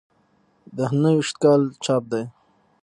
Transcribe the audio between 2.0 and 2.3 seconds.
دی.